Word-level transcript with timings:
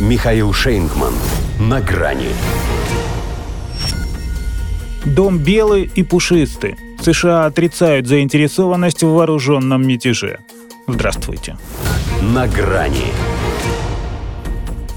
Михаил 0.00 0.52
Шейнгман. 0.52 1.14
На 1.60 1.80
грани. 1.80 2.30
Дом 5.04 5.38
белый 5.38 5.88
и 5.94 6.02
пушистый. 6.02 6.74
США 7.00 7.46
отрицают 7.46 8.08
заинтересованность 8.08 9.04
в 9.04 9.12
вооруженном 9.12 9.86
мятеже. 9.86 10.40
Здравствуйте. 10.88 11.56
На 12.22 12.48
грани. 12.48 13.12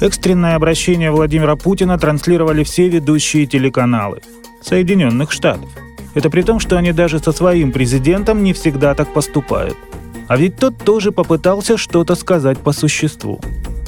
Экстренное 0.00 0.56
обращение 0.56 1.12
Владимира 1.12 1.54
Путина 1.54 1.96
транслировали 1.96 2.64
все 2.64 2.88
ведущие 2.88 3.46
телеканалы 3.46 4.22
Соединенных 4.60 5.30
Штатов. 5.30 5.70
Это 6.14 6.30
при 6.30 6.42
том, 6.42 6.58
что 6.58 6.76
они 6.76 6.90
даже 6.90 7.20
со 7.20 7.30
своим 7.30 7.70
президентом 7.70 8.42
не 8.42 8.52
всегда 8.52 8.96
так 8.96 9.14
поступают. 9.14 9.76
А 10.26 10.36
ведь 10.36 10.56
тот 10.56 10.78
тоже 10.78 11.12
попытался 11.12 11.76
что-то 11.76 12.16
сказать 12.16 12.58
по 12.58 12.72
существу. 12.72 13.40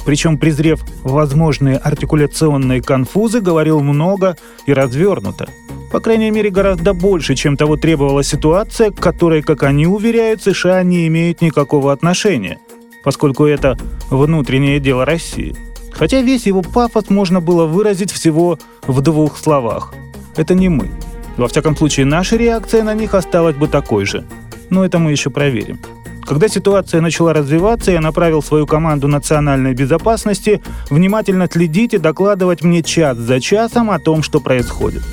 Причем, 0.05 0.37
презрев 0.37 0.81
возможные 1.03 1.77
артикуляционные 1.77 2.81
конфузы, 2.81 3.39
говорил 3.39 3.79
много 3.81 4.37
и 4.65 4.73
развернуто. 4.73 5.49
По 5.91 5.99
крайней 5.99 6.31
мере, 6.31 6.49
гораздо 6.49 6.93
больше, 6.93 7.35
чем 7.35 7.55
того 7.55 7.77
требовала 7.77 8.23
ситуация, 8.23 8.91
к 8.91 8.95
которой, 8.95 9.41
как 9.43 9.63
они 9.63 9.85
уверяют, 9.85 10.41
США 10.41 10.83
не 10.83 11.07
имеют 11.07 11.41
никакого 11.41 11.93
отношения, 11.93 12.57
поскольку 13.03 13.45
это 13.45 13.77
внутреннее 14.09 14.79
дело 14.79 15.05
России. 15.05 15.55
Хотя 15.91 16.21
весь 16.21 16.47
его 16.47 16.63
пафос 16.63 17.09
можно 17.09 17.39
было 17.39 17.65
выразить 17.65 18.11
всего 18.11 18.57
в 18.87 19.01
двух 19.01 19.37
словах. 19.37 19.93
Это 20.35 20.55
не 20.55 20.67
мы. 20.67 20.89
Во 21.37 21.47
всяком 21.47 21.77
случае, 21.77 22.07
наша 22.07 22.35
реакция 22.35 22.83
на 22.83 22.93
них 22.93 23.13
осталась 23.13 23.55
бы 23.55 23.67
такой 23.67 24.05
же. 24.05 24.25
Но 24.69 24.83
это 24.83 24.97
мы 24.97 25.11
еще 25.11 25.29
проверим. 25.29 25.79
Когда 26.25 26.47
ситуация 26.47 27.01
начала 27.01 27.33
развиваться, 27.33 27.91
я 27.91 28.01
направил 28.01 28.41
свою 28.41 28.65
команду 28.65 29.07
национальной 29.07 29.73
безопасности 29.73 30.61
внимательно 30.89 31.49
следить 31.51 31.93
и 31.93 31.97
докладывать 31.97 32.63
мне 32.63 32.81
час 32.81 33.17
за 33.17 33.39
часом 33.39 33.91
о 33.91 33.99
том, 33.99 34.23
что 34.23 34.39
происходит. 34.39 35.03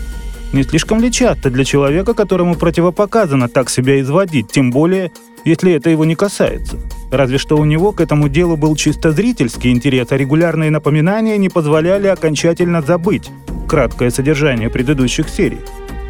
Не 0.52 0.62
слишком 0.64 1.00
ли 1.00 1.12
часто 1.12 1.50
для 1.50 1.64
человека, 1.64 2.14
которому 2.14 2.56
противопоказано 2.56 3.48
так 3.48 3.70
себя 3.70 4.00
изводить, 4.00 4.50
тем 4.50 4.70
более, 4.70 5.12
если 5.44 5.72
это 5.72 5.91
его 5.91 6.05
не 6.05 6.17
касается? 6.17 6.77
Разве 7.12 7.39
что 7.39 7.56
у 7.56 7.64
него 7.64 7.92
к 7.92 8.00
этому 8.00 8.28
делу 8.28 8.56
был 8.56 8.74
чисто 8.74 9.12
зрительский 9.12 9.70
интерес, 9.70 10.08
а 10.11 10.17
регулярные 10.17 10.70
напоминания 10.70 11.39
не 11.39 11.48
позволяли 11.48 12.08
окончательно 12.08 12.83
забыть 12.83 13.30
краткое 13.69 14.11
содержание 14.11 14.70
предыдущих 14.70 15.28
серий. 15.28 15.61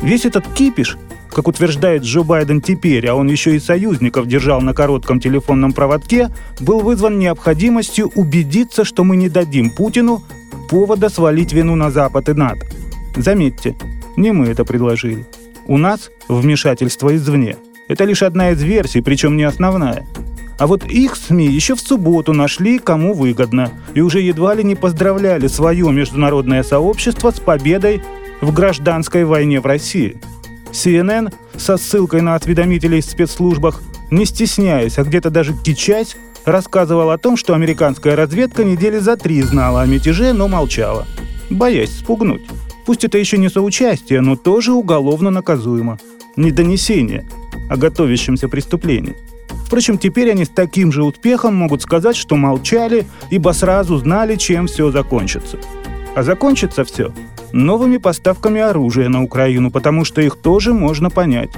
Весь 0.01 0.25
этот 0.25 0.47
кипиш 0.55 0.97
как 1.33 1.49
утверждает 1.49 2.03
Джо 2.03 2.23
Байден 2.23 2.61
теперь, 2.61 3.07
а 3.07 3.15
он 3.15 3.29
еще 3.29 3.55
и 3.55 3.61
союзников 3.61 4.27
держал 4.27 4.61
на 4.61 4.75
коротком 4.75 5.21
телефонном 5.21 5.73
проводке, 5.73 6.31
был 6.61 6.81
вызван 6.81 7.19
необходимостью 7.19 8.11
убедиться, 8.15 8.85
что 8.85 9.05
мы 9.05 9.17
не 9.17 9.29
дадим 9.29 9.71
Путину 9.71 10.23
повода 10.69 11.09
свалить 11.09 11.53
вину 11.53 11.77
на 11.77 11.91
Запад 11.91 12.29
и 12.29 12.33
НАТО. 12.33 12.67
Заметьте, 13.17 13.77
не 14.17 14.33
мы 14.33 14.47
это 14.47 14.65
предложили. 14.65 15.27
У 15.67 15.77
нас 15.77 16.11
вмешательство 16.29 17.15
извне. 17.15 17.57
Это 17.89 18.05
лишь 18.05 18.23
одна 18.23 18.51
из 18.51 18.63
версий, 18.63 19.01
причем 19.01 19.37
не 19.37 19.45
основная. 19.45 20.07
А 20.59 20.67
вот 20.67 20.85
их 20.85 21.17
СМИ 21.17 21.47
еще 21.47 21.75
в 21.75 21.81
субботу 21.81 22.33
нашли, 22.33 22.79
кому 22.79 23.15
выгодно, 23.15 23.71
и 23.95 24.01
уже 24.01 24.21
едва 24.21 24.55
ли 24.55 24.63
не 24.63 24.75
поздравляли 24.75 25.47
свое 25.47 25.91
международное 25.91 26.63
сообщество 26.63 27.31
с 27.31 27.41
победой 27.41 28.03
в 28.41 28.53
гражданской 28.53 29.25
войне 29.25 29.61
в 29.61 29.67
России– 29.67 30.21
CNN 30.73 31.33
со 31.57 31.77
ссылкой 31.77 32.23
на 32.23 32.35
осведомителей 32.35 33.01
в 33.01 33.05
спецслужбах, 33.05 33.83
не 34.11 34.25
стесняясь, 34.25 34.99
а 34.99 35.05
где-то 35.05 35.31
даже 35.31 35.55
кичась, 35.55 36.17
рассказывал 36.45 37.11
о 37.11 37.19
том, 37.19 37.37
что 37.37 37.55
американская 37.55 38.17
разведка 38.17 38.65
недели 38.65 38.99
за 38.99 39.17
три 39.17 39.43
знала 39.43 39.83
о 39.83 39.87
мятеже, 39.87 40.33
но 40.33 40.49
молчала, 40.49 41.07
боясь 41.51 41.99
спугнуть. 41.99 42.43
Пусть 42.87 43.05
это 43.05 43.19
еще 43.19 43.39
не 43.39 43.49
соучастие, 43.49 44.21
но 44.21 44.37
тоже 44.37 44.73
уголовно 44.73 45.31
наказуемо. 45.31 45.99
Не 46.37 46.51
донесение 46.51 47.29
о 47.69 47.77
готовящемся 47.77 48.49
преступлении. 48.49 49.17
Впрочем, 49.67 49.99
теперь 49.99 50.31
они 50.31 50.45
с 50.45 50.49
таким 50.49 50.91
же 50.91 51.05
успехом 51.05 51.55
могут 51.55 51.83
сказать, 51.83 52.17
что 52.17 52.37
молчали, 52.37 53.07
ибо 53.31 53.51
сразу 53.51 53.99
знали, 53.99 54.37
чем 54.37 54.67
все 54.67 54.91
закончится. 54.91 55.59
А 56.17 56.23
закончится 56.23 56.85
все 56.85 57.13
новыми 57.53 57.97
поставками 57.97 58.61
оружия 58.61 59.09
на 59.09 59.23
Украину, 59.23 59.71
потому 59.71 60.05
что 60.05 60.21
их 60.21 60.37
тоже 60.37 60.73
можно 60.73 61.11
понять. 61.11 61.51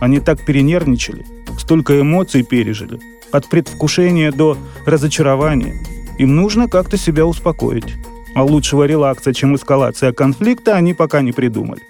Они 0.00 0.20
так 0.20 0.44
перенервничали, 0.44 1.24
столько 1.58 2.00
эмоций 2.00 2.42
пережили, 2.42 3.00
от 3.32 3.48
предвкушения 3.48 4.32
до 4.32 4.56
разочарования. 4.84 5.74
Им 6.18 6.36
нужно 6.36 6.68
как-то 6.68 6.96
себя 6.96 7.26
успокоить. 7.26 7.94
А 8.34 8.44
лучшего 8.44 8.84
релакса, 8.84 9.32
чем 9.32 9.54
эскалация 9.56 10.12
конфликта, 10.12 10.76
они 10.76 10.92
пока 10.92 11.22
не 11.22 11.32
придумали. 11.32 11.80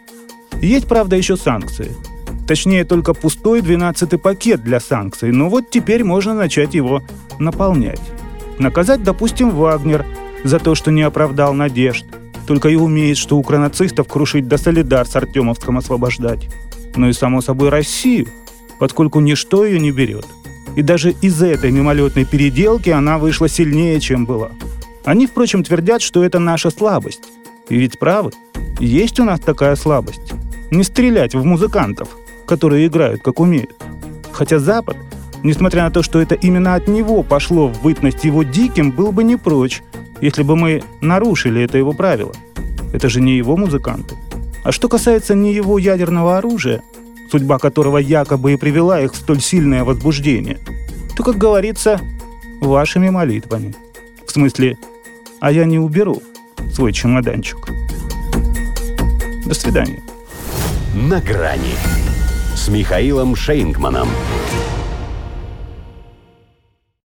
Есть, 0.60 0.86
правда, 0.86 1.16
еще 1.16 1.36
санкции. 1.36 1.92
Точнее, 2.46 2.84
только 2.84 3.12
пустой 3.14 3.60
12-й 3.60 4.18
пакет 4.18 4.62
для 4.62 4.78
санкций, 4.78 5.32
но 5.32 5.48
вот 5.48 5.70
теперь 5.70 6.04
можно 6.04 6.34
начать 6.34 6.74
его 6.74 7.02
наполнять. 7.40 8.00
Наказать, 8.58 9.02
допустим, 9.02 9.50
Вагнер 9.50 10.06
за 10.44 10.60
то, 10.60 10.76
что 10.76 10.92
не 10.92 11.02
оправдал 11.02 11.52
надежд– 11.52 12.06
только 12.46 12.68
и 12.68 12.76
умеет, 12.76 13.18
что 13.18 13.36
укронацистов 13.36 14.08
крушить 14.08 14.48
да 14.48 14.56
солидар 14.56 15.06
с 15.06 15.16
Артемовском 15.16 15.78
освобождать. 15.78 16.48
Ну 16.94 17.08
и, 17.08 17.12
само 17.12 17.42
собой, 17.42 17.68
Россию, 17.68 18.28
поскольку 18.78 19.20
ничто 19.20 19.64
ее 19.64 19.78
не 19.78 19.90
берет. 19.90 20.26
И 20.76 20.82
даже 20.82 21.10
из 21.10 21.42
этой 21.42 21.70
мимолетной 21.70 22.24
переделки 22.24 22.90
она 22.90 23.18
вышла 23.18 23.48
сильнее, 23.48 24.00
чем 24.00 24.26
была. 24.26 24.50
Они, 25.04 25.26
впрочем, 25.26 25.62
твердят, 25.62 26.02
что 26.02 26.24
это 26.24 26.38
наша 26.38 26.70
слабость. 26.70 27.22
И 27.68 27.76
ведь 27.76 27.98
правы. 27.98 28.32
Есть 28.78 29.20
у 29.20 29.24
нас 29.24 29.40
такая 29.40 29.76
слабость. 29.76 30.32
Не 30.70 30.82
стрелять 30.84 31.34
в 31.34 31.44
музыкантов, 31.44 32.08
которые 32.46 32.86
играют, 32.86 33.22
как 33.22 33.40
умеют. 33.40 33.74
Хотя 34.32 34.58
Запад, 34.58 34.96
несмотря 35.42 35.84
на 35.84 35.90
то, 35.90 36.02
что 36.02 36.20
это 36.20 36.34
именно 36.34 36.74
от 36.74 36.88
него 36.88 37.22
пошло 37.22 37.68
в 37.68 37.82
бытность 37.82 38.24
его 38.24 38.42
диким, 38.42 38.90
был 38.90 39.12
бы 39.12 39.24
не 39.24 39.36
прочь 39.36 39.82
если 40.20 40.42
бы 40.42 40.56
мы 40.56 40.82
нарушили 41.00 41.62
это 41.62 41.78
его 41.78 41.92
правило. 41.92 42.32
Это 42.92 43.08
же 43.08 43.20
не 43.20 43.36
его 43.36 43.56
музыканты. 43.56 44.16
А 44.64 44.72
что 44.72 44.88
касается 44.88 45.34
не 45.34 45.52
его 45.52 45.78
ядерного 45.78 46.38
оружия, 46.38 46.82
судьба 47.30 47.58
которого 47.58 47.98
якобы 47.98 48.52
и 48.52 48.56
привела 48.56 49.00
их 49.00 49.12
в 49.12 49.16
столь 49.16 49.40
сильное 49.40 49.84
возбуждение, 49.84 50.58
то, 51.16 51.22
как 51.22 51.36
говорится, 51.36 52.00
вашими 52.60 53.10
молитвами. 53.10 53.74
В 54.26 54.30
смысле, 54.30 54.76
а 55.40 55.52
я 55.52 55.64
не 55.64 55.78
уберу 55.78 56.22
свой 56.72 56.92
чемоданчик. 56.92 57.58
До 59.44 59.54
свидания. 59.54 60.02
На 60.94 61.20
грани 61.20 61.74
с 62.54 62.68
Михаилом 62.68 63.36
Шейнгманом. 63.36 64.08